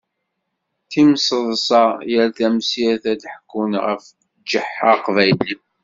[0.91, 4.03] Timseḍṣa, yal tamsirt ad d-ḥekkun ɣef
[4.49, 5.55] Ǧeḥḥa aqbayli.